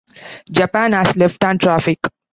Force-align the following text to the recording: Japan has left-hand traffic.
Japan 0.49 0.93
has 0.93 1.15
left-hand 1.15 1.61
traffic. 1.61 1.99